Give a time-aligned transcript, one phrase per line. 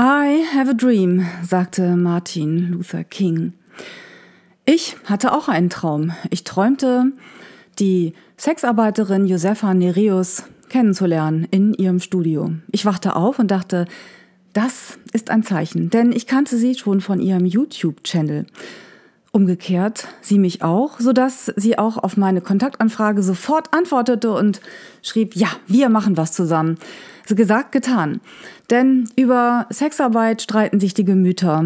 [0.00, 3.54] I have a dream, sagte Martin Luther King.
[4.64, 6.12] Ich hatte auch einen Traum.
[6.30, 7.10] Ich träumte,
[7.80, 12.52] die Sexarbeiterin Josefa Nereus kennenzulernen in ihrem Studio.
[12.70, 13.86] Ich wachte auf und dachte,
[14.52, 18.46] das ist ein Zeichen, denn ich kannte sie schon von ihrem YouTube-Channel.
[19.32, 24.60] Umgekehrt sie mich auch, sodass sie auch auf meine Kontaktanfrage sofort antwortete und
[25.02, 26.78] schrieb, ja, wir machen was zusammen.
[27.26, 28.20] So gesagt, getan.
[28.70, 31.64] Denn über Sexarbeit streiten sich die Gemüter.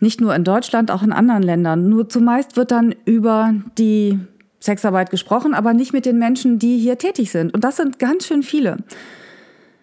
[0.00, 1.88] Nicht nur in Deutschland, auch in anderen Ländern.
[1.88, 4.18] Nur zumeist wird dann über die
[4.58, 7.52] Sexarbeit gesprochen, aber nicht mit den Menschen, die hier tätig sind.
[7.52, 8.78] Und das sind ganz schön viele.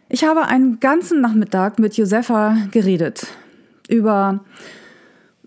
[0.09, 3.27] Ich habe einen ganzen Nachmittag mit Josefa geredet
[3.89, 4.41] über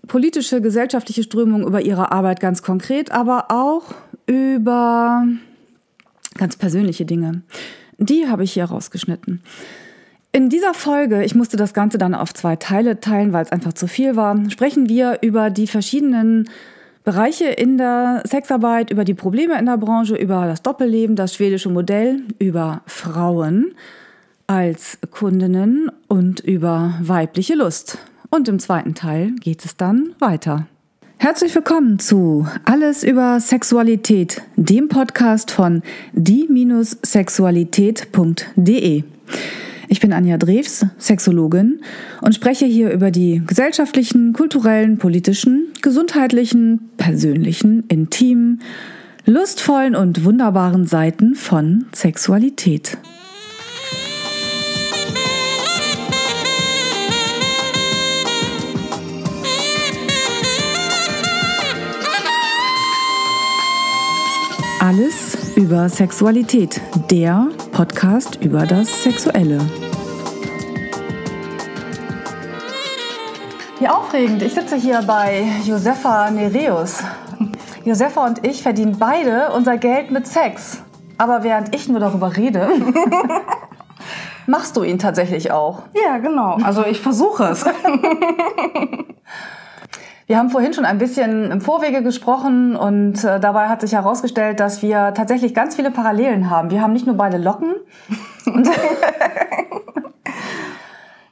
[0.07, 3.93] politische, gesellschaftliche Strömungen, über ihre Arbeit ganz konkret, aber auch
[4.27, 5.25] über
[6.37, 7.43] ganz persönliche Dinge.
[7.97, 9.41] Die habe ich hier rausgeschnitten.
[10.33, 13.73] In dieser Folge, ich musste das Ganze dann auf zwei Teile teilen, weil es einfach
[13.73, 16.49] zu viel war, sprechen wir über die verschiedenen
[17.03, 21.67] Bereiche in der Sexarbeit, über die Probleme in der Branche, über das Doppelleben, das schwedische
[21.67, 23.73] Modell, über Frauen
[24.47, 27.97] als Kundinnen und über weibliche Lust.
[28.29, 30.65] Und im zweiten Teil geht es dann weiter.
[31.17, 39.03] Herzlich willkommen zu Alles über Sexualität, dem Podcast von die-sexualität.de.
[39.91, 41.81] Ich bin Anja Drews, Sexologin
[42.21, 48.61] und spreche hier über die gesellschaftlichen, kulturellen, politischen, gesundheitlichen, persönlichen, intimen,
[49.25, 52.97] lustvollen und wunderbaren Seiten von Sexualität.
[64.79, 66.79] Alles über Sexualität,
[67.11, 69.59] der Podcast über das Sexuelle.
[73.81, 74.43] Wie aufregend.
[74.43, 77.03] Ich sitze hier bei Josefa Nereus.
[77.83, 80.83] Josefa und ich verdienen beide unser Geld mit Sex.
[81.17, 82.69] Aber während ich nur darüber rede,
[84.45, 85.81] machst du ihn tatsächlich auch.
[85.95, 86.59] Ja, genau.
[86.63, 87.65] Also ich versuche es.
[90.27, 94.59] Wir haben vorhin schon ein bisschen im Vorwege gesprochen und äh, dabei hat sich herausgestellt,
[94.59, 96.69] dass wir tatsächlich ganz viele Parallelen haben.
[96.69, 97.73] Wir haben nicht nur beide Locken.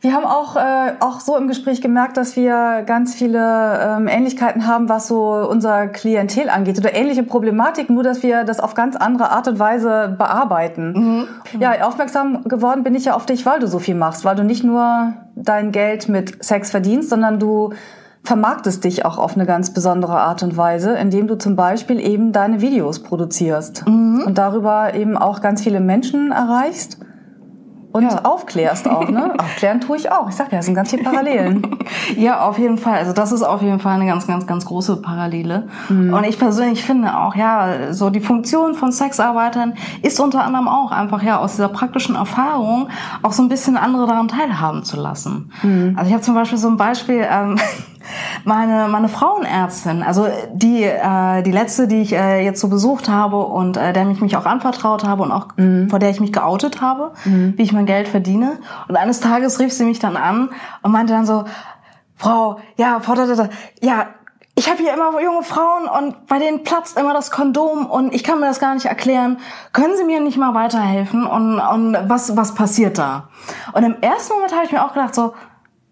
[0.02, 4.66] wir haben auch, äh, auch so im Gespräch gemerkt, dass wir ganz viele ähm, Ähnlichkeiten
[4.66, 8.96] haben, was so unser Klientel angeht oder ähnliche Problematiken, nur dass wir das auf ganz
[8.96, 10.94] andere Art und Weise bearbeiten.
[10.94, 11.28] Mhm.
[11.60, 14.44] Ja, aufmerksam geworden bin ich ja auf dich, weil du so viel machst, weil du
[14.44, 17.74] nicht nur dein Geld mit Sex verdienst, sondern du
[18.24, 22.32] vermarktest dich auch auf eine ganz besondere Art und Weise, indem du zum Beispiel eben
[22.32, 24.24] deine Videos produzierst mhm.
[24.26, 27.00] und darüber eben auch ganz viele Menschen erreichst
[27.92, 28.24] und ja.
[28.24, 29.34] aufklärst auch, ne?
[29.40, 30.30] Aufklären tue ich auch.
[30.30, 31.78] Ich sag ja, es sind ganz viele Parallelen.
[32.18, 33.00] ja, auf jeden Fall.
[33.00, 35.68] Also das ist auf jeden Fall eine ganz, ganz, ganz große Parallele.
[35.90, 36.14] Mhm.
[36.14, 39.74] Und ich persönlich finde auch, ja, so die Funktion von Sexarbeitern
[40.04, 42.90] ist unter anderem auch einfach ja aus dieser praktischen Erfahrung
[43.24, 45.52] auch so ein bisschen andere daran teilhaben zu lassen.
[45.64, 45.96] Mhm.
[45.98, 47.26] Also ich habe zum Beispiel so ein Beispiel.
[47.30, 47.58] Ähm,
[48.44, 53.38] meine, meine Frauenärztin, also die, äh, die letzte, die ich äh, jetzt so besucht habe
[53.38, 55.90] und äh, der ich mich auch anvertraut habe und auch mhm.
[55.90, 57.54] vor der ich mich geoutet habe, mhm.
[57.58, 58.60] wie ich mein Geld verdiene.
[58.88, 60.50] Und eines Tages rief sie mich dann an
[60.82, 61.46] und meinte dann so,
[62.16, 63.50] Frau, ja, Frau, da, da, da,
[63.82, 64.08] ja,
[64.60, 68.26] ich habe hier immer junge Frauen und bei denen platzt immer das Kondom und ich
[68.26, 69.40] kann mir das gar nicht erklären.
[69.72, 73.30] Können Sie mir nicht mal weiterhelfen und, und was, was passiert da?
[73.72, 75.34] Und im ersten Moment habe ich mir auch gedacht so,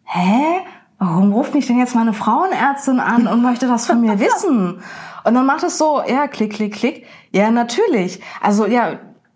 [0.04, 0.60] hä?
[1.00, 4.82] Warum ruft mich denn jetzt meine Frauenärztin an und möchte das von mir wissen?
[5.24, 7.06] Und dann macht es so, ja, klick, klick, klick.
[7.32, 8.22] Ja, natürlich.
[8.42, 8.94] Also ja,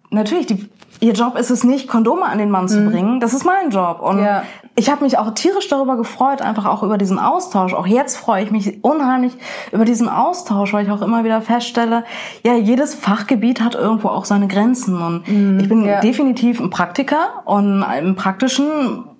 [0.09, 0.69] natürlich, die,
[1.01, 2.91] ihr Job ist es nicht, Kondome an den Mann zu mhm.
[2.91, 3.19] bringen.
[3.19, 4.01] Das ist mein Job.
[4.01, 4.43] Und ja.
[4.75, 7.73] ich habe mich auch tierisch darüber gefreut, einfach auch über diesen Austausch.
[7.73, 9.33] Auch jetzt freue ich mich unheimlich
[9.71, 12.05] über diesen Austausch, weil ich auch immer wieder feststelle,
[12.43, 15.01] ja, jedes Fachgebiet hat irgendwo auch seine Grenzen.
[15.01, 15.59] Und mhm.
[15.59, 15.99] ich bin ja.
[15.99, 19.10] definitiv ein Praktiker und im Praktischen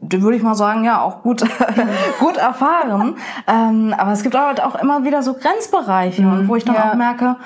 [0.00, 1.42] würde ich mal sagen, ja, auch gut,
[2.20, 3.16] gut erfahren.
[3.46, 6.90] Ähm, aber es gibt halt auch immer wieder so Grenzbereiche, mhm, wo ich dann ja.
[6.90, 7.36] auch merke,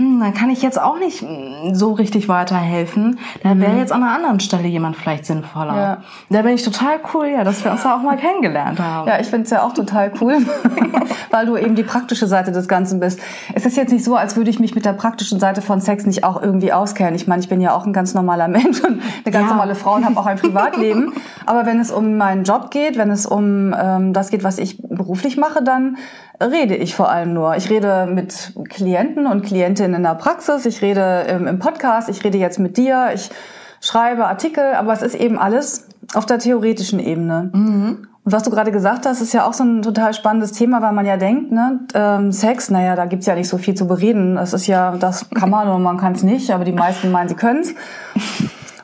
[0.00, 3.18] hm, dann kann ich jetzt auch nicht hm, so richtig weiterhelfen.
[3.42, 3.78] Da wäre mhm.
[3.80, 5.76] jetzt an einer anderen Stelle jemand vielleicht sinnvoller.
[5.76, 5.98] Ja.
[6.30, 9.06] Da bin ich total cool, ja, dass wir uns da auch mal kennengelernt haben.
[9.06, 10.38] Ja, ich finde es ja auch total cool,
[11.30, 13.20] weil du eben die praktische Seite des Ganzen bist.
[13.52, 16.06] Es ist jetzt nicht so, als würde ich mich mit der praktischen Seite von Sex
[16.06, 17.14] nicht auch irgendwie auskennen.
[17.14, 19.50] Ich meine, ich bin ja auch ein ganz normaler Mensch und eine ganz ja.
[19.50, 21.12] normale Frau und habe auch ein Privatleben.
[21.44, 24.80] Aber wenn es um meinen Job geht, wenn es um ähm, das geht, was ich
[24.80, 25.98] beruflich mache, dann
[26.40, 27.56] rede ich vor allem nur.
[27.56, 32.24] Ich rede mit Klienten und Klientinnen in der Praxis, ich rede ähm, im Podcast, ich
[32.24, 33.30] rede jetzt mit dir, ich
[33.80, 37.50] schreibe Artikel, aber es ist eben alles auf der theoretischen Ebene.
[37.52, 38.08] Mhm.
[38.24, 40.80] Und Und was du gerade gesagt hast, ist ja auch so ein total spannendes Thema,
[40.80, 43.88] weil man ja denkt, ne, ähm, Sex, naja, da gibt's ja nicht so viel zu
[43.88, 44.36] bereden.
[44.36, 47.28] Das ist ja, das kann man oder man kann es nicht, aber die meisten meinen,
[47.28, 47.74] sie können's.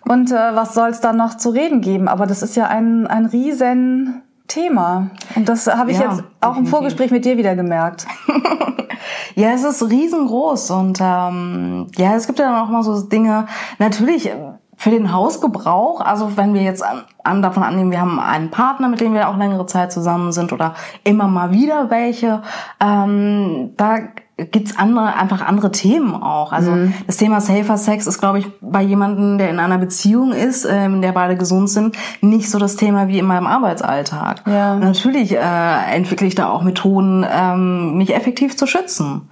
[0.08, 2.08] Und äh, was soll es dann noch zu reden geben?
[2.08, 5.10] Aber das ist ja ein, ein riesen Thema.
[5.34, 6.58] Und das habe ich ja, jetzt auch definitiv.
[6.58, 8.06] im Vorgespräch mit dir wieder gemerkt.
[9.34, 13.46] ja, es ist riesengroß und ähm, ja, es gibt ja dann auch mal so Dinge.
[13.78, 14.30] Natürlich
[14.76, 18.88] für den Hausgebrauch, also wenn wir jetzt an, an, davon annehmen, wir haben einen Partner,
[18.88, 22.42] mit dem wir auch längere Zeit zusammen sind oder immer mal wieder welche,
[22.78, 23.98] ähm, da
[24.36, 26.52] gibt's andere, einfach andere Themen auch.
[26.52, 26.94] Also mhm.
[27.06, 30.96] das Thema Safer Sex ist, glaube ich, bei jemandem, der in einer Beziehung ist, ähm,
[30.96, 34.42] in der beide gesund sind, nicht so das Thema wie in meinem Arbeitsalltag.
[34.46, 34.74] Ja.
[34.74, 39.30] Und natürlich äh, entwickle ich da auch Methoden, ähm, mich effektiv zu schützen.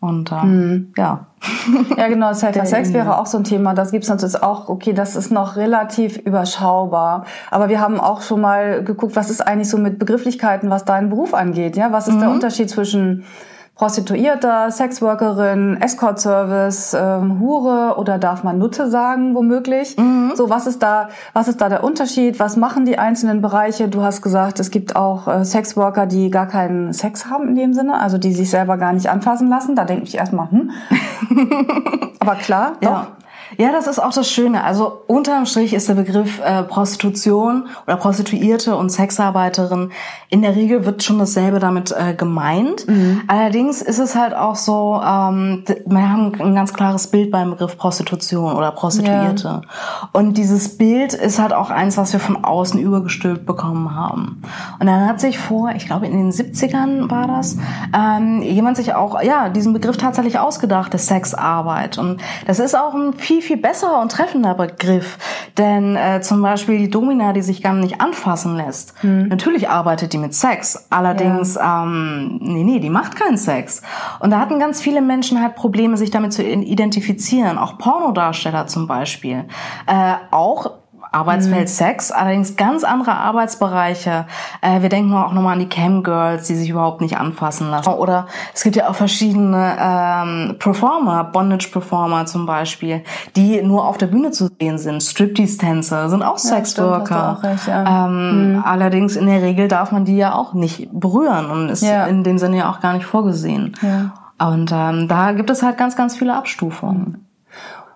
[0.00, 0.92] Und ähm, mhm.
[0.98, 1.26] ja.
[1.96, 3.72] Ja, genau, Safer Sex wäre auch so ein Thema.
[3.72, 7.24] Das gibt's natürlich auch, okay, das ist noch relativ überschaubar.
[7.50, 11.08] Aber wir haben auch schon mal geguckt, was ist eigentlich so mit Begrifflichkeiten, was deinen
[11.08, 11.76] Beruf angeht.
[11.76, 12.20] Ja, was ist mhm.
[12.20, 13.24] der Unterschied zwischen
[13.74, 19.96] Prostituierter, Sexworkerin, Escort-Service, ähm, Hure oder darf man Nutte sagen, womöglich?
[19.96, 20.32] Mhm.
[20.34, 22.38] So, was ist da, was ist da der Unterschied?
[22.38, 23.88] Was machen die einzelnen Bereiche?
[23.88, 27.72] Du hast gesagt, es gibt auch äh, Sexworker, die gar keinen Sex haben in dem
[27.72, 29.74] Sinne, also die sich selber gar nicht anfassen lassen.
[29.74, 30.70] Da denke ich erstmal, hm.
[32.20, 32.90] Aber klar, doch.
[32.90, 33.06] Ja.
[33.58, 34.64] Ja, das ist auch das Schöne.
[34.64, 39.90] Also unterm Strich ist der Begriff äh, Prostitution oder Prostituierte und Sexarbeiterin
[40.28, 42.88] in der Regel wird schon dasselbe damit äh, gemeint.
[42.88, 43.22] Mhm.
[43.26, 47.76] Allerdings ist es halt auch so, ähm, wir haben ein ganz klares Bild beim Begriff
[47.76, 49.62] Prostitution oder Prostituierte.
[49.62, 50.08] Ja.
[50.12, 54.42] Und dieses Bild ist halt auch eins, was wir von außen übergestülpt bekommen haben.
[54.78, 57.58] Und dann hat sich vor, ich glaube in den 70ern war das,
[57.94, 61.98] ähm, jemand sich auch, ja, diesen Begriff tatsächlich ausgedacht, der Sexarbeit.
[61.98, 65.18] Und das ist auch ein viel, viel besserer und treffender Begriff.
[65.58, 68.94] Denn äh, zum Beispiel die Domina, die sich gar nicht anfassen lässt.
[69.02, 69.28] Mhm.
[69.28, 70.86] Natürlich arbeitet die mit Sex.
[70.90, 71.84] Allerdings, ja.
[71.84, 73.82] ähm, nee, nee, die macht keinen Sex.
[74.20, 77.58] Und da hatten ganz viele Menschen halt Probleme, sich damit zu identifizieren.
[77.58, 79.44] Auch Pornodarsteller zum Beispiel.
[79.86, 80.81] Äh, auch
[81.12, 81.72] Arbeitsfeld mhm.
[81.72, 84.26] Sex, allerdings ganz andere Arbeitsbereiche.
[84.62, 87.90] Äh, wir denken auch nochmal an die Cam Girls, die sich überhaupt nicht anfassen lassen.
[87.90, 93.02] Oder es gibt ja auch verschiedene ähm, Performer, Bondage Performer zum Beispiel,
[93.36, 95.02] die nur auf der Bühne zu sehen sind.
[95.02, 97.38] Striptease-Tänzer sind auch ja, Sexworker.
[97.38, 98.06] Auch recht, ja.
[98.06, 98.64] ähm, mhm.
[98.64, 102.06] Allerdings in der Regel darf man die ja auch nicht berühren und ist ja.
[102.06, 103.74] in dem Sinne ja auch gar nicht vorgesehen.
[103.82, 104.14] Ja.
[104.48, 107.26] Und ähm, da gibt es halt ganz, ganz viele Abstufungen.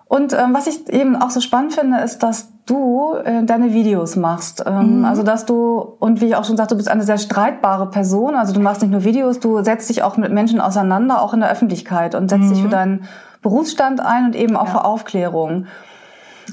[0.05, 4.15] Und ähm, was ich eben auch so spannend finde, ist, dass du äh, deine Videos
[4.15, 4.63] machst.
[4.65, 5.05] Ähm, mhm.
[5.05, 8.35] Also dass du, und wie ich auch schon sagte, du bist eine sehr streitbare Person.
[8.35, 11.39] Also du machst nicht nur Videos, du setzt dich auch mit Menschen auseinander, auch in
[11.39, 12.49] der Öffentlichkeit und setzt mhm.
[12.49, 13.05] dich für deinen
[13.41, 14.71] Berufsstand ein und eben auch ja.
[14.71, 15.65] für Aufklärung.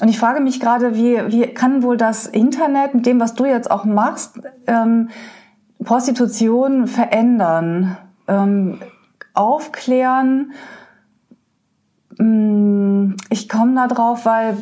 [0.01, 3.45] Und ich frage mich gerade, wie, wie kann wohl das Internet mit dem, was du
[3.45, 5.11] jetzt auch machst, ähm,
[5.83, 7.97] Prostitution verändern,
[8.27, 8.81] ähm,
[9.35, 10.53] aufklären?
[12.19, 14.57] Mm, ich komme da drauf, weil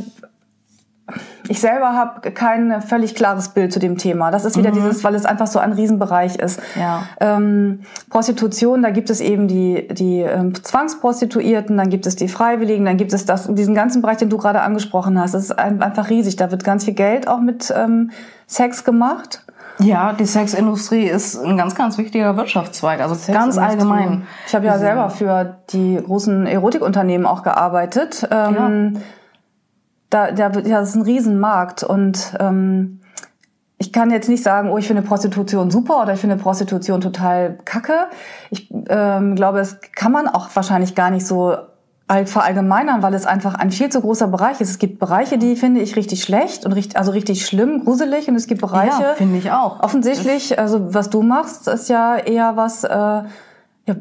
[1.48, 4.30] ich selber habe kein völlig klares Bild zu dem Thema.
[4.30, 4.74] Das ist wieder mhm.
[4.74, 6.60] dieses, weil es einfach so ein Riesenbereich ist.
[6.78, 7.04] Ja.
[7.20, 7.80] Ähm,
[8.10, 12.96] Prostitution, da gibt es eben die, die ähm, Zwangsprostituierten, dann gibt es die Freiwilligen, dann
[12.96, 15.34] gibt es das, diesen ganzen Bereich, den du gerade angesprochen hast.
[15.34, 16.36] Das ist ein, einfach riesig.
[16.36, 18.10] Da wird ganz viel Geld auch mit ähm,
[18.46, 19.44] Sex gemacht.
[19.78, 24.26] Ja, die Sexindustrie ist ein ganz, ganz wichtiger Wirtschaftszweig, also ganz allgemein.
[24.46, 28.28] Ich habe ja selber für die großen Erotikunternehmen auch gearbeitet.
[28.30, 29.00] Ähm, ja.
[30.12, 33.00] Da, da, das ist ein Riesenmarkt und ähm,
[33.78, 37.58] ich kann jetzt nicht sagen, oh, ich finde Prostitution super oder ich finde Prostitution total
[37.64, 38.08] kacke.
[38.50, 41.56] Ich ähm, glaube, es kann man auch wahrscheinlich gar nicht so
[42.26, 44.68] verallgemeinern, weil es einfach ein viel zu großer Bereich ist.
[44.68, 48.34] Es gibt Bereiche, die finde ich richtig schlecht und richtig, also richtig schlimm, gruselig und
[48.36, 49.80] es gibt Bereiche, ja, finde ich auch.
[49.80, 53.22] Offensichtlich, also was du machst, ist ja eher was äh,
[53.84, 53.96] ja,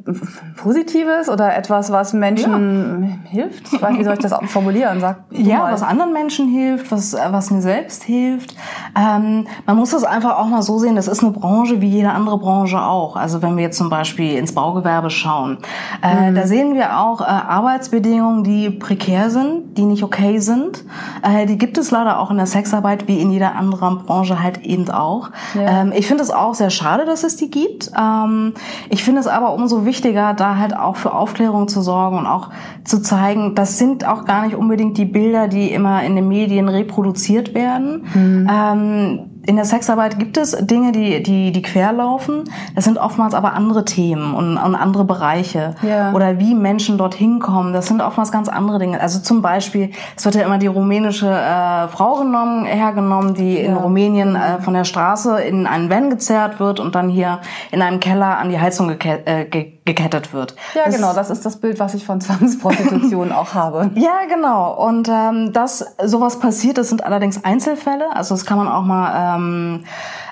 [0.58, 3.32] Positives oder etwas, was Menschen ja.
[3.32, 3.74] hilft?
[3.74, 5.00] Ich weiß, wie soll ich das formulieren?
[5.00, 5.74] Sag ja, mal.
[5.74, 8.56] was anderen Menschen hilft, was, was mir selbst hilft.
[8.96, 12.12] Ähm, man muss das einfach auch mal so sehen, das ist eine Branche wie jede
[12.12, 13.16] andere Branche auch.
[13.16, 15.58] Also wenn wir jetzt zum Beispiel ins Baugewerbe schauen,
[16.04, 16.36] äh, mhm.
[16.36, 20.84] da sehen wir auch äh, Arbeitsbedingungen, die prekär sind, die nicht okay sind.
[21.24, 24.60] Äh, die gibt es leider auch in der Sexarbeit wie in jeder anderen Branche halt
[24.60, 25.32] eben auch.
[25.56, 25.82] Ja.
[25.82, 27.90] Ähm, ich finde es auch sehr schade, dass es die gibt.
[28.00, 28.54] Ähm,
[28.90, 32.28] ich finde es aber umso umso wichtiger, da halt auch für Aufklärung zu sorgen und
[32.28, 32.50] auch
[32.84, 36.68] zu zeigen, das sind auch gar nicht unbedingt die Bilder, die immer in den Medien
[36.68, 38.06] reproduziert werden.
[38.14, 38.50] Mhm.
[38.52, 42.44] Ähm, in der Sexarbeit gibt es Dinge, die, die, die querlaufen.
[42.76, 45.76] Das sind oftmals aber andere Themen und, und andere Bereiche.
[45.82, 46.14] Ja.
[46.14, 47.74] Oder wie Menschen dorthin kommen.
[47.74, 49.02] Das sind oftmals ganz andere Dinge.
[49.02, 53.74] Also zum Beispiel, es wird ja immer die rumänische äh, Frau genommen, hergenommen, die in
[53.76, 57.40] Rumänien äh, von der Straße in einen Van gezerrt wird und dann hier
[57.72, 60.56] in einem Keller an die Heizung geke äh, ge gekettet wird.
[60.76, 63.90] Ja, das, genau, das ist das Bild, was ich von Zwangsprostitution auch habe.
[63.96, 64.74] Ja, genau.
[64.74, 68.16] Und ähm, dass sowas passiert, das sind allerdings Einzelfälle.
[68.16, 69.84] Also das kann man auch mal ähm,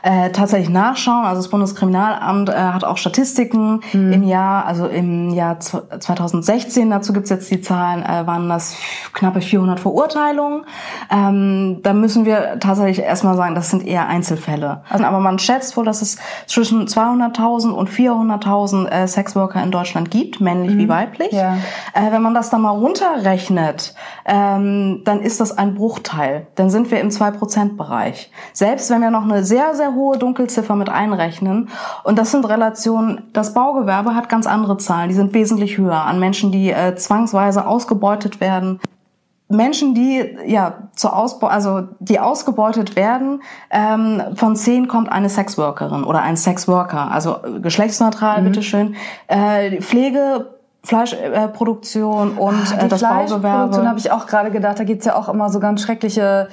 [0.04, 1.26] äh, tatsächlich nachschauen.
[1.26, 4.14] Also das Bundeskriminalamt äh, hat auch Statistiken Mhm.
[4.14, 8.76] im Jahr, also im Jahr zw- 2016, dazu gibt's jetzt die Zahlen, äh, waren das
[9.14, 10.66] knappe 400 Verurteilungen.
[11.12, 14.82] Ähm, da müssen wir tatsächlich erstmal sagen, das sind eher Einzelfälle.
[14.90, 20.12] Also, aber man schätzt wohl, dass es zwischen 200.000 und 400.000 äh, Sexworker in Deutschland
[20.12, 21.32] gibt, männlich wie weiblich.
[21.32, 21.38] Mhm.
[21.38, 21.54] Ja.
[21.94, 23.94] Äh, wenn man das dann mal runterrechnet,
[24.26, 26.48] ähm, dann ist das ein Bruchteil.
[26.56, 28.32] Dann sind wir im 2%-Bereich.
[28.54, 31.70] Selbst wenn wir noch eine sehr, sehr hohe Dunkelziffer mit einrechnen,
[32.04, 36.20] und das sind Relationen, das Baugewerbe hat ganz andere Zahlen, die sind wesentlich höher an
[36.20, 38.80] Menschen, die äh, zwangsweise ausgebeutet werden.
[39.52, 43.42] Menschen, die ja zur Ausbau, also die ausgebeutet werden,
[43.72, 48.96] ähm, von zehn kommt eine Sexworkerin oder ein Sexworker, also äh, geschlechtsneutral, bitteschön.
[49.28, 50.54] Äh, Pflege,
[50.84, 53.88] Fleischproduktion und Ah, äh, das Fleischproduktion Baugewerbe.
[53.88, 54.80] habe ich auch gerade gedacht.
[54.80, 56.48] Da gibt's ja auch immer so ganz schreckliche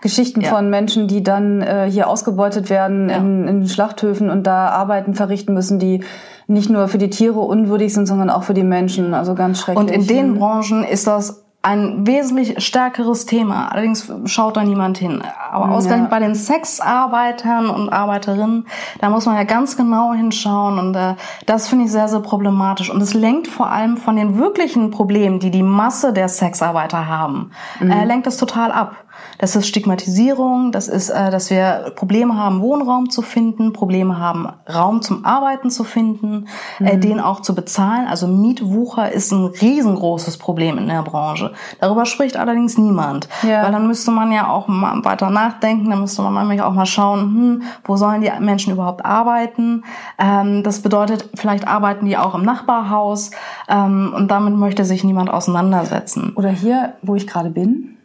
[0.00, 0.50] Geschichten Ja.
[0.50, 3.16] von Menschen, die dann äh, hier ausgebeutet werden Ja.
[3.16, 6.02] in, in Schlachthöfen und da Arbeiten verrichten müssen, die
[6.46, 9.14] nicht nur für die Tiere unwürdig sind, sondern auch für die Menschen.
[9.14, 9.78] Also ganz schrecklich.
[9.86, 13.70] Und in den Branchen ist das ein wesentlich stärkeres Thema.
[13.70, 15.22] Allerdings schaut da niemand hin.
[15.52, 18.66] Aber ausgerechnet bei den Sexarbeitern und Arbeiterinnen,
[19.00, 20.78] da muss man ja ganz genau hinschauen.
[20.78, 21.14] Und äh,
[21.46, 22.90] das finde ich sehr, sehr problematisch.
[22.90, 27.50] Und es lenkt vor allem von den wirklichen Problemen, die die Masse der Sexarbeiter haben,
[27.80, 28.96] äh, lenkt es total ab.
[29.38, 34.48] Das ist Stigmatisierung, das ist, äh, dass wir Probleme haben, Wohnraum zu finden, Probleme haben,
[34.72, 36.46] Raum zum Arbeiten zu finden,
[36.78, 38.06] äh, den auch zu bezahlen.
[38.06, 41.52] Also Mietwucher ist ein riesengroßes Problem in der Branche.
[41.80, 43.28] Darüber spricht allerdings niemand.
[43.42, 43.64] Ja.
[43.64, 46.86] Weil dann müsste man ja auch mal weiter nachdenken, dann müsste man nämlich auch mal
[46.86, 49.84] schauen, hm, wo sollen die Menschen überhaupt arbeiten.
[50.18, 53.30] Ähm, das bedeutet, vielleicht arbeiten die auch im Nachbarhaus
[53.68, 56.32] ähm, und damit möchte sich niemand auseinandersetzen.
[56.36, 57.96] Oder hier, wo ich gerade bin.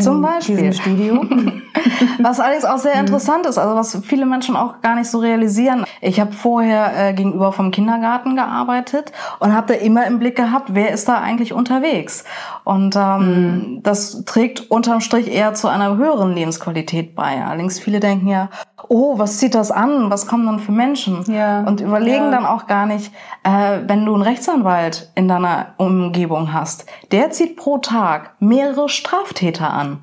[0.00, 0.56] Zum Beispiel.
[0.56, 1.24] diesem Studio.
[2.18, 5.84] Was allerdings auch sehr interessant ist, also was viele Menschen auch gar nicht so realisieren.
[6.00, 10.74] Ich habe vorher äh, gegenüber vom Kindergarten gearbeitet und habe da immer im Blick gehabt,
[10.74, 12.24] wer ist da eigentlich unterwegs.
[12.64, 17.44] Und ähm, das trägt unterm Strich eher zu einer höheren Lebensqualität bei.
[17.44, 18.50] Allerdings viele denken ja,
[18.88, 20.10] oh, was zieht das an?
[20.10, 21.24] Was kommen dann für Menschen?
[21.32, 21.60] Ja.
[21.60, 22.30] Und überlegen Ja.
[22.30, 23.12] dann auch gar nicht,
[23.44, 29.72] äh, wenn du einen Rechtsanwalt in deiner Umgebung hast, der zieht pro Tag mehrere Straftäter
[29.72, 30.02] an.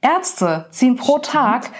[0.00, 1.70] Ärzte ziehen pro Tag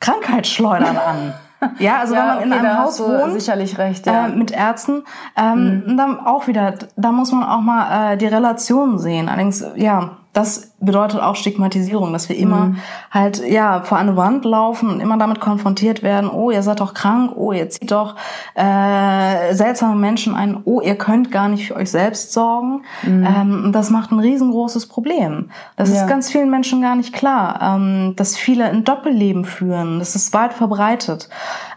[0.00, 1.34] Krankheitsschleudern an.
[1.80, 4.06] Ja, also wenn man in okay, einem da Haus wohnt, sicherlich recht.
[4.06, 4.26] Ja.
[4.26, 5.02] äh, mit Ärzten,
[5.36, 9.28] ähm, dann auch wieder, da muss man auch mal äh, die Relationen sehen.
[9.28, 12.76] Allerdings, ja, das bedeutet auch Stigmatisierung, dass wir immer
[13.10, 16.94] halt ja vor eine Wand laufen und immer damit konfrontiert werden, oh, ihr seid doch
[16.94, 18.14] krank, oh, ihr zieht doch
[18.54, 22.82] äh, seltsame Menschen ein, oh, ihr könnt gar nicht für euch selbst sorgen.
[23.04, 25.50] Ähm, und das macht ein riesengroßes Problem.
[25.76, 26.02] Das Ja.
[26.02, 29.98] ist ganz vielen Menschen gar nicht klar, ähm, dass viele ein Doppelleben führen.
[29.98, 31.28] Das ist weit verbreitet.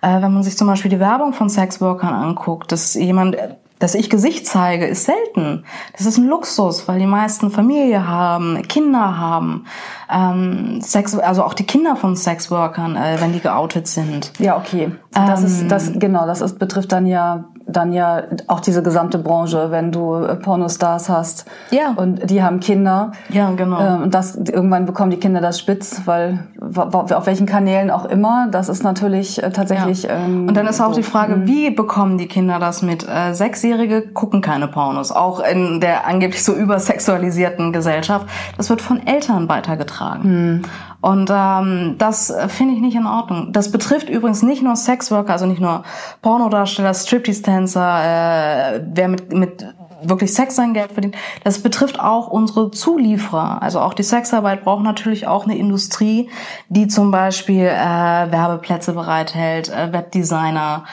[0.04, 3.36] Äh, wenn man sich zum Beispiel die Werbung von Sexworkern anguckt, dass jemand
[3.82, 5.66] dass ich Gesicht zeige, ist selten.
[5.98, 9.66] Das ist ein Luxus, weil die meisten Familie haben, Kinder haben.
[10.10, 14.34] Ähm, Sex, also auch die Kinder von Sexworkern, äh, wenn die geoutet sind.
[14.40, 14.92] Ja, okay.
[15.14, 19.72] Das ist das genau, das ist betrifft dann ja dann ja auch diese gesamte Branche,
[19.72, 21.94] wenn du äh, Pornostars hast Ja.
[21.96, 23.12] und die haben Kinder.
[23.30, 23.80] Ja, genau.
[23.80, 26.40] Ähm, Und das irgendwann bekommen die Kinder das spitz, weil
[26.76, 30.04] auf welchen Kanälen auch immer, das ist natürlich äh, tatsächlich.
[30.04, 30.16] Ja.
[30.18, 30.96] Ähm, Und dann ist auch so.
[30.96, 33.08] die Frage, wie bekommen die Kinder das mit?
[33.08, 38.28] Äh, Sechsjährige gucken keine Pornos, auch in der angeblich so übersexualisierten Gesellschaft.
[38.58, 40.64] Das wird von Eltern weitergetragen.
[41.02, 43.52] Und ähm, das finde ich nicht in Ordnung.
[43.54, 45.84] Das betrifft übrigens nicht nur Sexworker, also nicht nur
[46.22, 49.66] Pornodarsteller, Striptease-Tänzer, äh, wer mit, mit
[50.04, 51.16] wirklich Sex sein Geld verdient.
[51.44, 53.62] Das betrifft auch unsere Zulieferer.
[53.62, 56.30] Also auch die Sexarbeit braucht natürlich auch eine Industrie,
[56.70, 60.86] die zum Beispiel äh, Werbeplätze bereithält, äh, Webdesigner,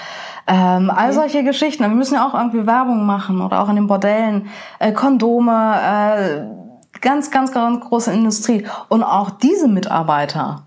[0.47, 1.83] ähm, all solche Geschichten.
[1.83, 4.49] Wir müssen ja auch irgendwie Werbung machen oder auch in den Bordellen,
[4.79, 6.67] äh, Kondome, äh,
[7.00, 8.67] ganz, ganz, ganz große Industrie.
[8.88, 10.62] Und auch diese Mitarbeiter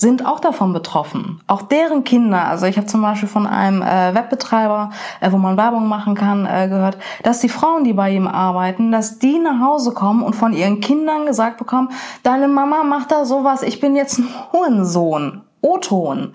[0.00, 1.42] sind auch davon betroffen.
[1.46, 5.58] Auch deren Kinder, also ich habe zum Beispiel von einem äh, Webbetreiber, äh, wo man
[5.58, 9.60] Werbung machen kann, äh, gehört, dass die Frauen, die bei ihm arbeiten, dass die nach
[9.60, 11.90] Hause kommen und von ihren Kindern gesagt bekommen,
[12.22, 15.42] deine Mama macht da sowas, ich bin jetzt ein Hohensohn.
[15.60, 16.34] O-Ton.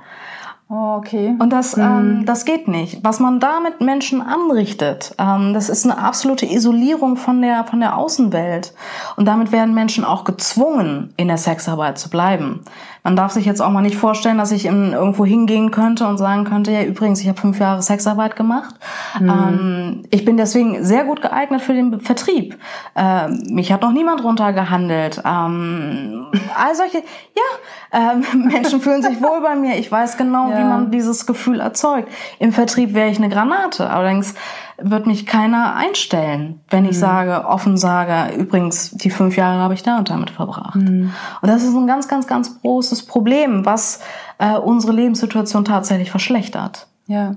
[0.78, 1.34] Oh, okay.
[1.40, 3.02] Und das, ähm, das geht nicht.
[3.02, 7.80] Was man da mit Menschen anrichtet, ähm, das ist eine absolute Isolierung von der, von
[7.80, 8.74] der Außenwelt.
[9.16, 12.60] Und damit werden Menschen auch gezwungen, in der Sexarbeit zu bleiben.
[13.06, 16.18] Man darf sich jetzt auch mal nicht vorstellen, dass ich in, irgendwo hingehen könnte und
[16.18, 18.74] sagen könnte, ja übrigens, ich habe fünf Jahre Sexarbeit gemacht.
[19.20, 19.30] Mhm.
[19.30, 22.58] Ähm, ich bin deswegen sehr gut geeignet für den Vertrieb.
[22.96, 25.22] Ähm, mich hat noch niemand runtergehandelt.
[25.24, 26.26] Ähm,
[26.58, 27.04] all solche,
[27.36, 29.78] ja, ähm, Menschen fühlen sich wohl bei mir.
[29.78, 30.58] Ich weiß genau, ja.
[30.58, 32.10] wie man dieses Gefühl erzeugt.
[32.40, 33.88] Im Vertrieb wäre ich eine Granate.
[33.88, 34.34] Allerdings
[34.78, 37.00] wird mich keiner einstellen, wenn ich mhm.
[37.00, 40.76] sage, offen sage, übrigens, die fünf Jahre habe ich da und damit verbracht.
[40.76, 41.12] Mhm.
[41.42, 44.02] Und das ist ein ganz, ganz, ganz großes Problem, was
[44.38, 46.88] äh, unsere Lebenssituation tatsächlich verschlechtert.
[47.08, 47.36] Ja.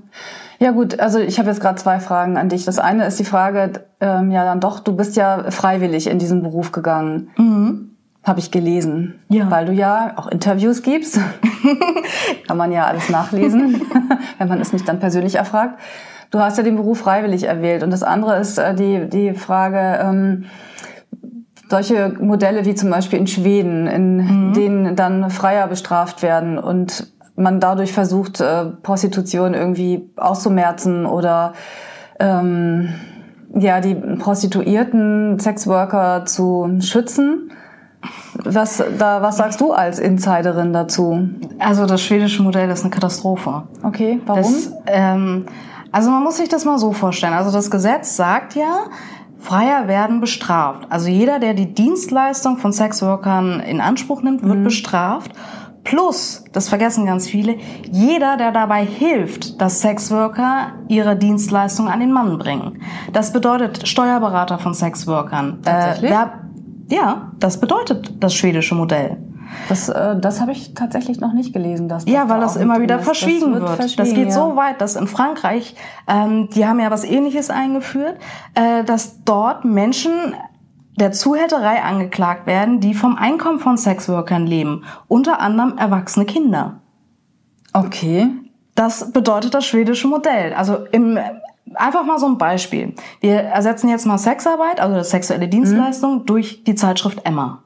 [0.59, 2.65] Ja gut, also ich habe jetzt gerade zwei Fragen an dich.
[2.65, 6.43] Das eine ist die Frage, ähm, ja dann doch, du bist ja freiwillig in diesen
[6.43, 7.29] Beruf gegangen.
[7.37, 7.91] Mhm.
[8.23, 9.15] Habe ich gelesen.
[9.29, 9.49] Ja.
[9.49, 11.19] Weil du ja auch Interviews gibst.
[12.47, 13.81] Kann man ja alles nachlesen,
[14.37, 15.79] wenn man es nicht dann persönlich erfragt.
[16.31, 17.83] Du hast ja den Beruf freiwillig erwählt.
[17.83, 20.45] Und das andere ist äh, die, die Frage, ähm,
[21.69, 24.53] solche Modelle wie zum Beispiel in Schweden, in mhm.
[24.53, 31.53] denen dann Freier bestraft werden und man dadurch versucht, äh, Prostitution irgendwie auszumerzen oder
[32.19, 32.89] ähm,
[33.55, 37.51] ja, die Prostituierten, Sexworker zu schützen.
[38.33, 41.29] Was, da, was sagst du als Insiderin dazu?
[41.59, 43.63] Also das schwedische Modell ist eine Katastrophe.
[43.83, 44.43] Okay, warum?
[44.43, 45.45] Das, ähm,
[45.91, 47.33] also man muss sich das mal so vorstellen.
[47.33, 48.85] Also das Gesetz sagt ja,
[49.39, 50.87] Freier werden bestraft.
[50.89, 54.63] Also jeder, der die Dienstleistung von Sexworkern in Anspruch nimmt, wird mhm.
[54.65, 55.31] bestraft.
[55.85, 57.55] Plus, das vergessen ganz viele,
[57.89, 62.81] jeder, der dabei hilft, dass Sexworker ihre Dienstleistung an den Mann bringen.
[63.13, 65.59] Das bedeutet Steuerberater von Sexworkern.
[65.63, 66.11] Tatsächlich?
[66.11, 66.33] Äh, wer,
[66.89, 69.17] ja, das bedeutet das schwedische Modell.
[69.67, 71.87] Das, äh, das habe ich tatsächlich noch nicht gelesen.
[71.87, 73.75] Dass das ja, weil das immer wieder verschwiegen das wird.
[73.75, 74.31] Verschwiegen, das geht ja.
[74.31, 75.75] so weit, dass in Frankreich,
[76.07, 78.17] ähm, die haben ja was Ähnliches eingeführt,
[78.55, 80.11] äh, dass dort Menschen
[80.99, 86.81] der Zuhälterei angeklagt werden, die vom Einkommen von Sexworkern leben, unter anderem erwachsene Kinder.
[87.73, 88.27] Okay.
[88.75, 90.53] Das bedeutet das schwedische Modell.
[90.53, 91.17] Also im
[91.75, 92.95] Einfach mal so ein Beispiel.
[93.21, 96.25] Wir ersetzen jetzt mal Sexarbeit, also sexuelle Dienstleistung, mhm.
[96.25, 97.63] durch die Zeitschrift Emma.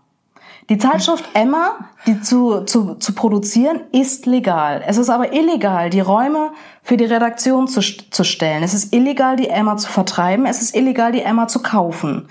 [0.70, 4.82] Die Zeitschrift Emma, die zu, zu, zu produzieren, ist legal.
[4.88, 8.64] Es ist aber illegal, die Räume für die Redaktion zu, zu stellen.
[8.64, 10.46] Es ist illegal, die Emma zu vertreiben.
[10.46, 12.28] Es ist illegal, die Emma zu kaufen.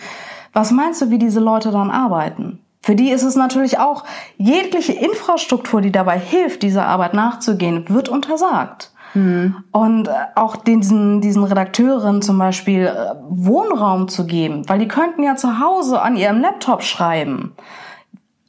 [0.53, 2.59] Was meinst du, wie diese Leute dann arbeiten?
[2.83, 4.05] Für die ist es natürlich auch,
[4.39, 8.91] jegliche Infrastruktur, die dabei hilft, dieser Arbeit nachzugehen, wird untersagt.
[9.15, 9.63] Mhm.
[9.71, 15.23] Und äh, auch diesen, diesen Redakteuren zum Beispiel äh, Wohnraum zu geben, weil die könnten
[15.23, 17.55] ja zu Hause an ihrem Laptop schreiben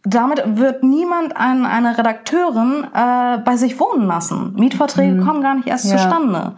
[0.05, 4.53] damit wird niemand ein, eine Redakteurin äh, bei sich wohnen lassen.
[4.57, 5.25] Mietverträge mhm.
[5.25, 5.95] kommen gar nicht erst ja.
[5.95, 6.55] zustande.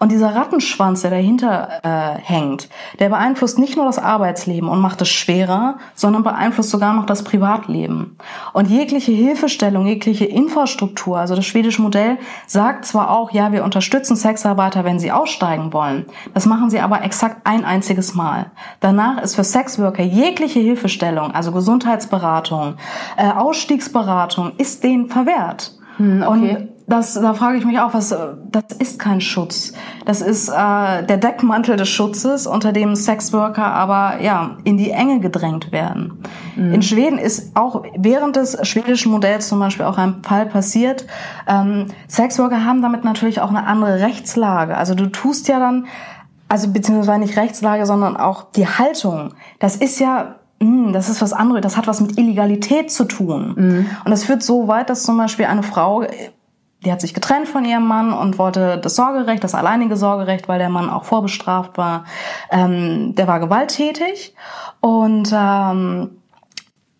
[0.00, 5.00] Und dieser Rattenschwanz, der dahinter äh, hängt, der beeinflusst nicht nur das Arbeitsleben und macht
[5.00, 8.16] es schwerer, sondern beeinflusst sogar noch das Privatleben.
[8.52, 14.16] Und jegliche Hilfestellung, jegliche Infrastruktur, also das schwedische Modell, sagt zwar auch, ja, wir unterstützen
[14.16, 16.06] Sexarbeiter, wenn sie aussteigen wollen.
[16.34, 18.46] Das machen sie aber exakt ein einziges Mal.
[18.80, 22.74] Danach ist für Sexworker jegliche Hilfestellung, also Gesundheitsberatung,
[23.16, 25.78] äh, Ausstiegsberatung ist denen verwehrt.
[25.98, 26.56] Hm, okay.
[26.56, 28.16] Und das, da frage ich mich auch, was,
[28.50, 29.74] das ist kein Schutz.
[30.06, 30.52] Das ist äh,
[31.04, 36.22] der Deckmantel des Schutzes, unter dem Sexworker aber ja in die Enge gedrängt werden.
[36.56, 36.72] Mhm.
[36.72, 41.04] In Schweden ist auch während des schwedischen Modells zum Beispiel auch ein Fall passiert.
[41.46, 44.74] Ähm, Sexworker haben damit natürlich auch eine andere Rechtslage.
[44.74, 45.88] Also du tust ja dann,
[46.48, 49.34] also beziehungsweise nicht Rechtslage, sondern auch die Haltung.
[49.58, 53.54] Das ist ja hm, das ist was anderes, das hat was mit Illegalität zu tun.
[53.56, 53.90] Mhm.
[54.04, 56.04] Und das führt so weit, dass zum Beispiel eine Frau,
[56.84, 60.58] die hat sich getrennt von ihrem Mann und wollte das Sorgerecht, das alleinige Sorgerecht, weil
[60.58, 62.04] der Mann auch vorbestraft war,
[62.50, 64.34] ähm, der war gewalttätig.
[64.80, 66.10] Und ähm,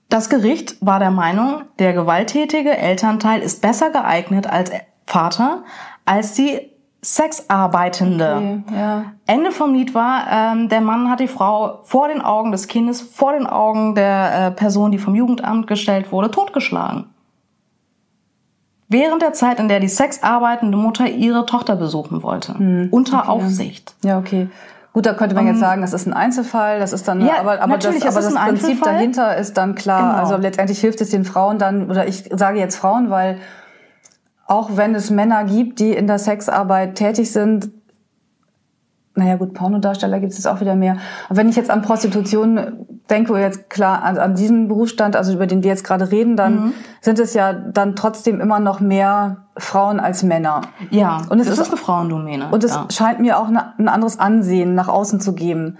[0.08, 4.70] das Gericht war der Meinung, der gewalttätige Elternteil ist besser geeignet als
[5.06, 5.64] Vater
[6.08, 6.67] als die
[7.00, 8.34] Sexarbeitende.
[8.36, 9.04] Okay, ja.
[9.26, 13.00] Ende vom Lied war, ähm, der Mann hat die Frau vor den Augen des Kindes,
[13.00, 17.06] vor den Augen der äh, Person, die vom Jugendamt gestellt wurde, totgeschlagen.
[18.88, 22.58] Während der Zeit, in der die sexarbeitende Mutter ihre Tochter besuchen wollte.
[22.58, 23.94] Hm, unter okay, Aufsicht.
[24.02, 24.48] Ja, okay.
[24.94, 27.38] Gut, da könnte man jetzt ähm, sagen, das ist ein Einzelfall, das ist dann, ja,
[27.38, 30.14] aber, aber das, aber das Prinzip dahinter ist dann klar.
[30.14, 30.22] Genau.
[30.22, 33.38] Also letztendlich hilft es den Frauen dann, oder ich sage jetzt Frauen, weil
[34.48, 37.70] auch wenn es Männer gibt, die in der Sexarbeit tätig sind,
[39.14, 40.96] naja gut, Pornodarsteller gibt es jetzt auch wieder mehr.
[41.28, 45.46] Aber wenn ich jetzt an Prostitution denke, jetzt klar an, an diesen Berufsstand, also über
[45.46, 46.72] den wir jetzt gerade reden, dann mhm.
[47.00, 50.62] sind es ja dann trotzdem immer noch mehr Frauen als Männer.
[50.90, 52.48] Ja, und es ist, ist eine Frauendomäne.
[52.50, 52.86] Und es ja.
[52.90, 55.78] scheint mir auch eine, ein anderes Ansehen nach außen zu geben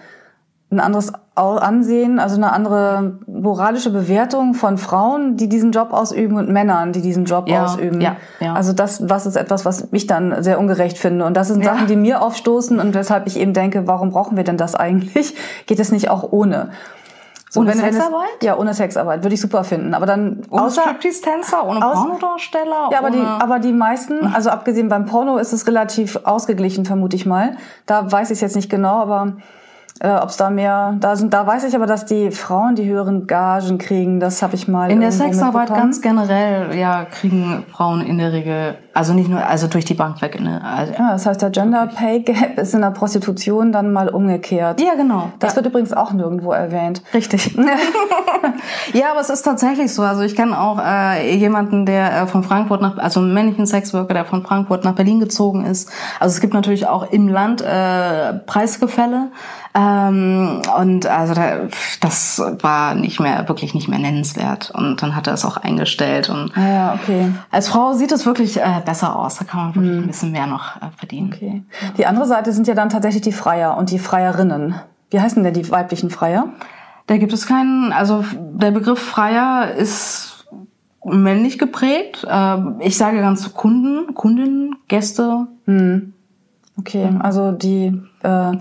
[0.70, 6.50] ein anderes Ansehen, also eine andere moralische Bewertung von Frauen, die diesen Job ausüben und
[6.50, 8.00] Männern, die diesen Job ja, ausüben.
[8.00, 8.54] Ja, ja.
[8.54, 11.24] Also das, was ist etwas, was ich dann sehr ungerecht finde.
[11.24, 11.72] Und das sind ja.
[11.72, 15.34] Sachen, die mir aufstoßen und weshalb ich eben denke, warum brauchen wir denn das eigentlich?
[15.66, 16.70] Geht es nicht auch ohne?
[17.50, 18.28] So, ohne Sexarbeit?
[18.40, 19.94] Es, ja, ohne Sexarbeit würde ich super finden.
[19.94, 22.90] Aber dann ohne außer Striptease-Tänzer, ohne Pornodarsteller.
[22.92, 27.16] Ja, aber die, aber die meisten, also abgesehen beim Porno ist es relativ ausgeglichen, vermute
[27.16, 27.56] ich mal.
[27.86, 29.34] Da weiß ich es jetzt nicht genau, aber
[30.00, 32.88] äh, Ob es da mehr, da sind, da weiß ich aber, dass die Frauen die
[32.88, 34.20] höheren Gagen kriegen.
[34.20, 34.90] Das habe ich mal.
[34.90, 39.66] In der Sexarbeit ganz generell, ja, kriegen Frauen in der Regel, also nicht nur, also
[39.66, 40.40] durch die Bank weg.
[40.40, 40.62] Ne?
[40.64, 44.80] Also, ja, das heißt, der Gender Pay Gap ist in der Prostitution dann mal umgekehrt.
[44.80, 45.32] Ja, genau.
[45.40, 45.56] Das ja.
[45.56, 47.02] wird übrigens auch nirgendwo erwähnt.
[47.12, 47.56] Richtig.
[48.92, 50.02] ja, aber es ist tatsächlich so.
[50.02, 54.14] Also ich kenne auch äh, jemanden, der äh, von Frankfurt nach, also einen männlichen Sexworker,
[54.14, 55.90] der von Frankfurt nach Berlin gezogen ist.
[56.20, 59.30] Also es gibt natürlich auch im Land äh, Preisgefälle.
[59.78, 61.68] Ähm, und also da,
[62.00, 64.72] das war nicht mehr, wirklich nicht mehr nennenswert.
[64.74, 66.28] Und dann hat er es auch eingestellt.
[66.30, 67.32] Und ah ja, okay.
[67.50, 69.36] als Frau sieht es wirklich äh, besser aus.
[69.36, 70.04] Da kann man wirklich hm.
[70.04, 71.32] ein bisschen mehr noch äh, verdienen.
[71.32, 71.62] Okay.
[71.96, 74.74] Die andere Seite sind ja dann tatsächlich die Freier und die Freierinnen.
[75.10, 76.48] Wie heißen denn die weiblichen Freier?
[77.06, 80.46] Da gibt es keinen, also der Begriff Freier ist
[81.04, 82.26] männlich geprägt.
[82.28, 85.46] Ähm, ich sage ganz Kunden, Kundinnen, Gäste.
[85.66, 86.14] Hm.
[86.78, 88.52] Okay, also die äh,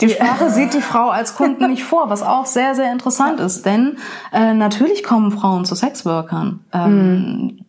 [0.00, 3.64] die Sprache sieht die Frau als Kunden nicht vor, was auch sehr, sehr interessant ist.
[3.64, 3.98] Denn
[4.32, 6.60] äh, natürlich kommen Frauen zu Sexworkern.
[6.72, 7.64] Ähm, mhm.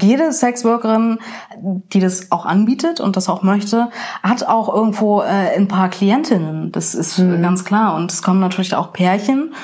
[0.00, 1.18] Jede Sexworkerin,
[1.62, 3.88] die das auch anbietet und das auch möchte,
[4.22, 6.72] hat auch irgendwo äh, ein paar Klientinnen.
[6.72, 7.40] Das ist mhm.
[7.40, 7.96] ganz klar.
[7.96, 9.54] Und es kommen natürlich auch Pärchen.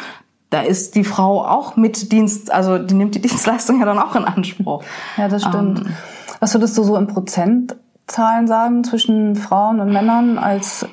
[0.49, 4.17] Da ist die Frau auch mit Dienst, also die nimmt die Dienstleistung ja dann auch
[4.17, 4.83] in Anspruch.
[5.17, 5.81] Ja, das stimmt.
[5.81, 5.95] Ähm,
[6.41, 10.87] Was würdest du so in Prozentzahlen sagen zwischen Frauen und Männern als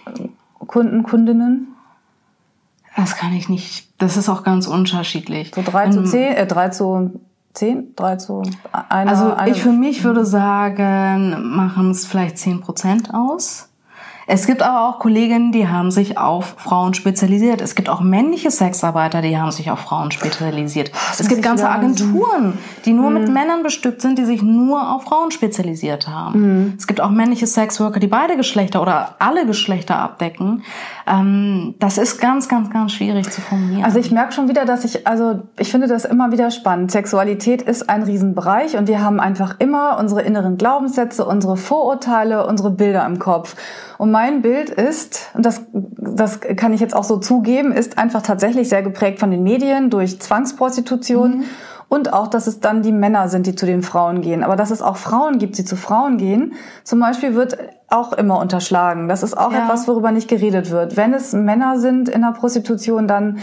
[0.72, 1.68] Kunden, Kundinnen?
[2.96, 3.90] Das kann ich nicht.
[4.02, 5.52] Das ist auch ganz unterschiedlich.
[5.54, 7.20] So drei zu zehn, äh, drei zu
[7.54, 9.12] zehn, drei zu einer.
[9.12, 13.70] Also ich für mich würde sagen, machen es vielleicht zehn Prozent aus.
[14.34, 17.60] Es gibt aber auch Kolleginnen, die haben sich auf Frauen spezialisiert.
[17.60, 20.90] Es gibt auch männliche Sexarbeiter, die haben sich auf Frauen spezialisiert.
[20.94, 23.20] Das es gibt ganze Agenturen, die nur mhm.
[23.20, 26.40] mit Männern bestückt sind, die sich nur auf Frauen spezialisiert haben.
[26.40, 26.74] Mhm.
[26.78, 30.64] Es gibt auch männliche Sexworker, die beide Geschlechter oder alle Geschlechter abdecken.
[31.06, 33.84] Ähm, das ist ganz, ganz, ganz schwierig zu formulieren.
[33.84, 36.90] Also ich merke schon wieder, dass ich, also ich finde das immer wieder spannend.
[36.92, 42.72] Sexualität ist ein Riesenbereich und wir haben einfach immer unsere inneren Glaubenssätze, unsere Vorurteile, unsere
[42.72, 43.58] Bilder im Kopf.
[43.98, 48.22] Und mein Bild ist, und das, das kann ich jetzt auch so zugeben, ist einfach
[48.22, 51.40] tatsächlich sehr geprägt von den Medien durch Zwangsprostitution.
[51.40, 51.44] Mhm.
[51.90, 54.44] Und auch, dass es dann die Männer sind, die zu den Frauen gehen.
[54.44, 56.54] Aber dass es auch Frauen gibt, die zu Frauen gehen,
[56.86, 57.58] zum Beispiel wird
[57.90, 59.10] auch immer unterschlagen.
[59.10, 59.66] Das ist auch ja.
[59.66, 60.96] etwas, worüber nicht geredet wird.
[60.96, 63.40] Wenn es Männer sind in der Prostitution, dann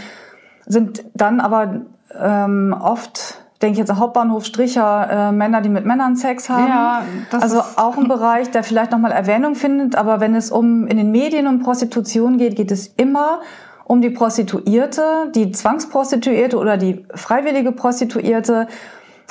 [0.65, 1.81] sind dann aber
[2.19, 6.67] ähm, oft denke ich jetzt Hauptbahnhof Stricher, äh, Männer, die mit Männern Sex haben.
[6.67, 10.87] Ja, das also auch ein Bereich, der vielleicht nochmal Erwähnung findet, aber wenn es um
[10.87, 13.39] in den Medien um Prostitution geht, geht es immer
[13.83, 18.67] um die Prostituierte, die Zwangsprostituierte oder die freiwillige Prostituierte,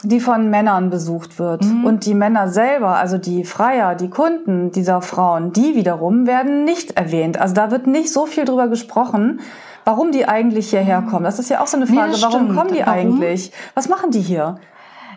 [0.03, 1.65] die von Männern besucht wird.
[1.65, 1.85] Mhm.
[1.85, 6.97] Und die Männer selber, also die Freier, die Kunden dieser Frauen, die wiederum werden nicht
[6.97, 7.41] erwähnt.
[7.41, 9.41] Also da wird nicht so viel drüber gesprochen
[9.89, 11.25] warum die eigentlich hierher kommen.
[11.25, 12.13] Das ist ja auch so eine Frage.
[12.13, 12.93] Nee, warum kommen die warum?
[12.93, 13.53] eigentlich?
[13.75, 14.61] Was machen die hier?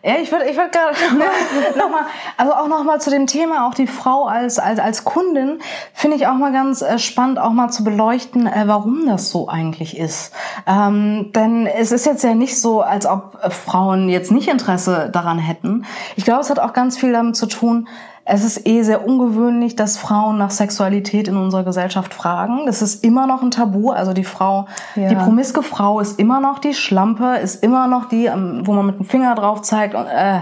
[0.02, 0.96] Ja, ich würde ich würd gerade
[1.78, 2.04] nochmal,
[2.38, 5.60] also auch nochmal zu dem Thema, auch die Frau als, als, als Kundin,
[5.94, 9.50] finde ich auch mal ganz äh, spannend, auch mal zu beleuchten, äh, warum das so
[9.50, 10.34] eigentlich ist.
[10.66, 15.38] Ähm, denn es ist jetzt ja nicht so, als ob Frauen jetzt nicht Interesse daran
[15.38, 15.86] hätten.
[16.16, 17.90] Ich glaube, es hat auch ganz viel damit zu tun,
[18.34, 22.66] es ist eh sehr ungewöhnlich, dass Frauen nach Sexualität in unserer Gesellschaft fragen.
[22.66, 23.92] Das ist immer noch ein Tabu.
[23.92, 25.10] Also die Frau, ja.
[25.10, 28.86] die promiske Frau ist immer noch die Schlampe, ist immer noch die, ähm, wo man
[28.86, 30.40] mit dem Finger drauf zeigt und äh,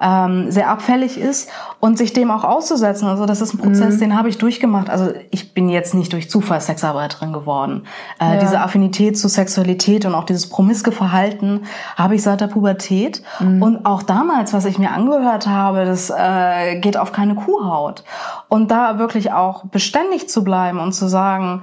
[0.00, 3.06] ähm, sehr abfällig ist und sich dem auch auszusetzen.
[3.06, 4.00] Also das ist ein Prozess, mhm.
[4.00, 4.88] den habe ich durchgemacht.
[4.88, 7.84] Also ich bin jetzt nicht durch Zufall Sexarbeiterin geworden.
[8.18, 8.36] Äh, ja.
[8.40, 11.62] Diese Affinität zu Sexualität und auch dieses promiske Verhalten
[11.96, 13.22] habe ich seit der Pubertät.
[13.40, 13.62] Mhm.
[13.62, 18.04] Und auch damals, was ich mir angehört habe, das äh, geht auf keine Kuhhaut.
[18.48, 21.62] Und da wirklich auch beständig zu bleiben und zu sagen,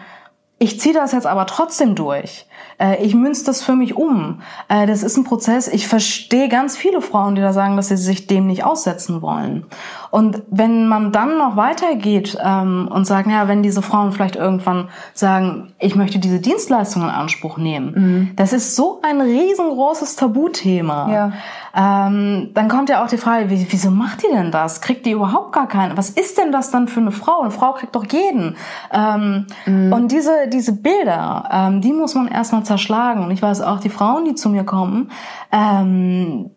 [0.60, 2.47] ich ziehe das jetzt aber trotzdem durch.
[2.80, 4.42] Äh, ich münze das für mich um.
[4.70, 5.68] Äh, das ist ein Prozess.
[5.68, 9.66] Ich verstehe ganz viele Frauen, die da sagen, dass sie sich dem nicht aussetzen wollen.
[10.12, 14.90] Und wenn man dann noch weitergeht ähm, und sagt, ja, wenn diese Frauen vielleicht irgendwann
[15.14, 18.32] sagen, ich möchte diese Dienstleistung in Anspruch nehmen, mhm.
[18.36, 21.12] das ist so ein riesengroßes Tabuthema.
[21.12, 21.32] Ja.
[21.76, 24.82] Ähm, dann kommt ja auch die Frage, wie, wieso macht die denn das?
[24.82, 25.98] Kriegt die überhaupt gar keinen?
[25.98, 27.42] Was ist denn das dann für eine Frau?
[27.42, 28.56] Eine Frau kriegt doch jeden.
[28.92, 29.94] Ähm, mhm.
[29.94, 33.24] Und diese, diese Bilder, die muss man erstmal zerschlagen.
[33.24, 35.12] Und ich weiß auch, die Frauen, die zu mir kommen,
[35.52, 36.52] ähm,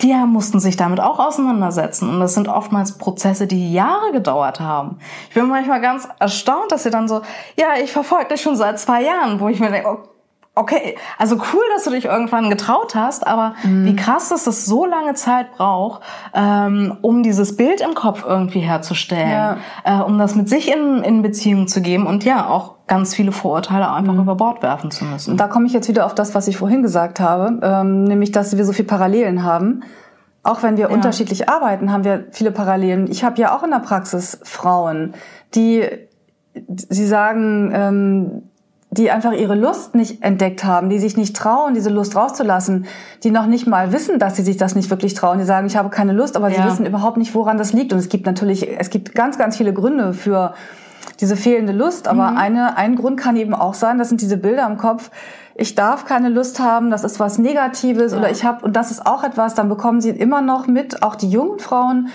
[0.00, 2.08] die mussten sich damit auch auseinandersetzen.
[2.08, 4.98] Und das sind oftmals Prozesse, die Jahre gedauert haben.
[5.28, 7.22] Ich bin manchmal ganz erstaunt, dass sie dann so,
[7.56, 10.08] ja, ich verfolge dich schon seit zwei Jahren, wo ich mir denke, okay,
[11.18, 13.86] also cool, dass du dich irgendwann getraut hast, aber mhm.
[13.86, 18.60] wie krass, dass das so lange Zeit braucht, ähm, um dieses Bild im Kopf irgendwie
[18.60, 19.56] herzustellen, ja.
[19.84, 23.32] äh, um das mit sich in, in Beziehung zu geben und ja, auch ganz viele
[23.32, 24.20] Vorurteile einfach mhm.
[24.20, 25.32] über Bord werfen zu müssen.
[25.32, 28.30] Und da komme ich jetzt wieder auf das, was ich vorhin gesagt habe, ähm, nämlich,
[28.30, 29.82] dass wir so viele Parallelen haben.
[30.44, 30.94] Auch wenn wir ja.
[30.94, 33.10] unterschiedlich arbeiten, haben wir viele Parallelen.
[33.10, 35.14] Ich habe ja auch in der Praxis Frauen,
[35.54, 35.88] die,
[36.68, 38.42] sie sagen, ähm,
[38.94, 42.86] die einfach ihre Lust nicht entdeckt haben, die sich nicht trauen, diese Lust rauszulassen,
[43.24, 45.38] die noch nicht mal wissen, dass sie sich das nicht wirklich trauen.
[45.38, 46.62] Die sagen, ich habe keine Lust, aber ja.
[46.62, 47.92] sie wissen überhaupt nicht, woran das liegt.
[47.92, 50.54] Und es gibt natürlich, es gibt ganz, ganz viele Gründe für
[51.20, 52.06] diese fehlende Lust.
[52.06, 52.38] Aber mhm.
[52.38, 55.10] eine, ein Grund kann eben auch sein, das sind diese Bilder im Kopf.
[55.56, 58.18] Ich darf keine Lust haben, das ist was Negatives ja.
[58.18, 61.16] oder ich habe, und das ist auch etwas, dann bekommen sie immer noch mit, auch
[61.16, 62.10] die jungen Frauen,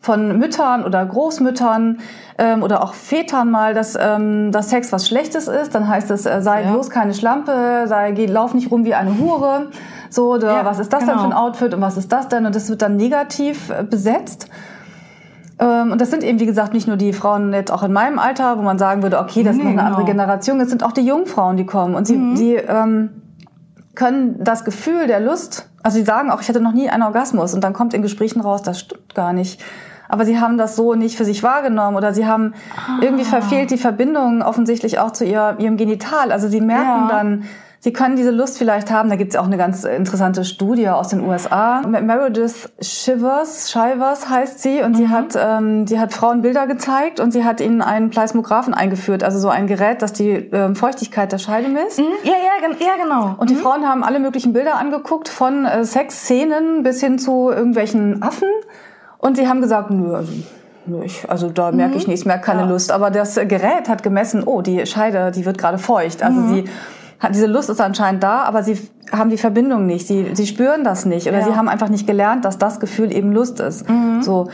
[0.00, 1.98] von Müttern oder Großmüttern
[2.38, 5.74] ähm, oder auch Vätern mal, dass, ähm, dass Sex was Schlechtes ist.
[5.74, 6.70] Dann heißt es, äh, sei ja.
[6.70, 9.68] bloß keine Schlampe, sei, geh, lauf nicht rum wie eine Hure.
[10.08, 11.12] So, oder ja, was ist das genau.
[11.12, 11.46] denn für ein genau.
[11.46, 12.46] Outfit und was ist das denn?
[12.46, 14.48] Und das wird dann negativ äh, besetzt.
[15.58, 18.18] Ähm, und das sind eben, wie gesagt, nicht nur die Frauen jetzt auch in meinem
[18.18, 19.88] Alter, wo man sagen würde, okay, das nee, ist noch eine genau.
[19.88, 20.60] andere Generation.
[20.60, 21.94] Es sind auch die jungen Frauen, die kommen.
[21.94, 22.36] Und sie, mhm.
[22.36, 23.10] sie ähm,
[23.94, 27.52] können das Gefühl der Lust, also sie sagen auch, ich hatte noch nie einen Orgasmus.
[27.52, 29.60] Und dann kommt in Gesprächen raus, das stimmt gar nicht
[30.10, 32.98] aber sie haben das so nicht für sich wahrgenommen oder sie haben ah.
[33.00, 36.32] irgendwie verfehlt die Verbindung offensichtlich auch zu ihr, ihrem Genital.
[36.32, 37.08] Also sie merken ja.
[37.08, 37.44] dann,
[37.82, 39.08] Sie können diese Lust vielleicht haben.
[39.08, 41.80] Da gibt es auch eine ganz interessante Studie aus den USA.
[41.80, 44.94] Meredith Shivers, Shivers heißt sie, und mhm.
[44.96, 49.24] sie hat, ähm, die hat Frauen Bilder gezeigt und sie hat ihnen einen Pleismographen eingeführt,
[49.24, 52.00] also so ein Gerät, das die ähm, Feuchtigkeit der Scheide misst.
[52.00, 52.12] Mhm.
[52.22, 53.36] Ja, ja, ja, genau.
[53.38, 53.60] Und die mhm.
[53.60, 58.48] Frauen haben alle möglichen Bilder angeguckt, von äh, Sexszenen bis hin zu irgendwelchen Affen.
[59.20, 60.32] Und sie haben gesagt, nö, also,
[60.86, 62.12] nö ich, also da merke ich mhm.
[62.12, 62.68] nichts, merke keine ja.
[62.68, 62.90] Lust.
[62.90, 66.22] Aber das Gerät hat gemessen, oh, die Scheide, die wird gerade feucht.
[66.22, 66.54] Also mhm.
[66.54, 66.64] sie
[67.18, 68.78] hat, diese Lust ist anscheinend da, aber sie
[69.12, 70.06] haben die Verbindung nicht.
[70.06, 71.26] Sie, sie spüren das nicht.
[71.26, 71.44] Oder ja.
[71.44, 73.88] sie haben einfach nicht gelernt, dass das Gefühl eben Lust ist.
[73.88, 74.22] Mhm.
[74.22, 74.48] So.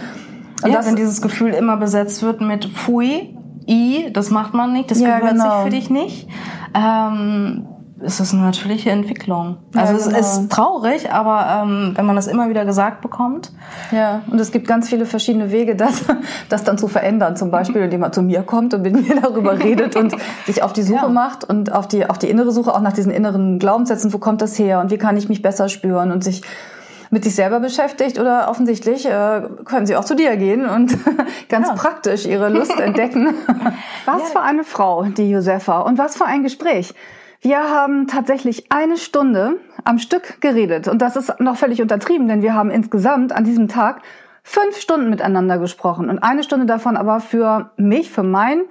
[0.62, 3.36] Und ja, das, wenn dieses Gefühl immer besetzt wird mit Pfui,
[3.68, 5.54] I, das macht man nicht, das ja, gehört genau.
[5.56, 6.28] sich für dich nicht.
[6.74, 7.66] Ähm,
[8.00, 9.56] ist das eine natürliche Entwicklung.
[9.74, 10.18] Also ja, genau.
[10.18, 13.52] es ist traurig, aber ähm, wenn man das immer wieder gesagt bekommt.
[13.90, 16.04] Ja, und es gibt ganz viele verschiedene Wege, das,
[16.48, 17.36] das dann zu verändern.
[17.36, 20.14] Zum Beispiel, indem man zu mir kommt und mit mir darüber redet und
[20.46, 21.08] sich auf die Suche ja.
[21.08, 24.42] macht und auf die, auf die innere Suche, auch nach diesen inneren Glaubenssätzen, wo kommt
[24.42, 26.42] das her und wie kann ich mich besser spüren und sich
[27.10, 30.98] mit sich selber beschäftigt oder offensichtlich äh, können sie auch zu dir gehen und
[31.48, 31.74] ganz ja.
[31.74, 33.28] praktisch ihre Lust entdecken.
[34.04, 36.94] Was für eine Frau, die Josefa, und was für ein Gespräch.
[37.46, 40.88] Wir haben tatsächlich eine Stunde am Stück geredet.
[40.88, 44.02] Und das ist noch völlig untertrieben, denn wir haben insgesamt an diesem Tag
[44.42, 46.10] fünf Stunden miteinander gesprochen.
[46.10, 48.62] Und eine Stunde davon aber für mich, für mein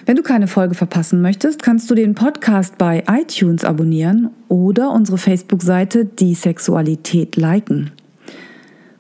[0.07, 5.19] Wenn du keine Folge verpassen möchtest, kannst du den Podcast bei iTunes abonnieren oder unsere
[5.19, 7.93] Facebook-Seite Die Sexualität liken.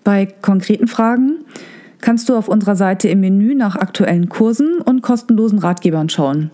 [0.04, 1.44] Bei konkreten Fragen
[2.00, 6.50] kannst du auf unserer Seite im Menü nach aktuellen Kursen und kostenlosen Ratgebern schauen.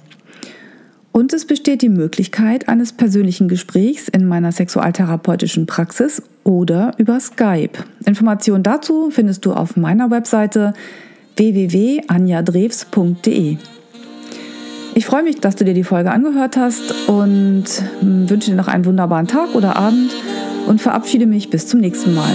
[1.13, 7.81] Und es besteht die Möglichkeit eines persönlichen Gesprächs in meiner sexualtherapeutischen Praxis oder über Skype.
[8.07, 10.75] Informationen dazu findest du auf meiner Webseite
[11.37, 13.57] www.anjadrews.de.
[14.99, 17.67] Ich freue mich, dass du dir die Folge angehört hast und
[18.01, 20.11] wünsche dir noch einen wunderbaren Tag oder Abend
[20.67, 22.33] und verabschiede mich bis zum nächsten Mal.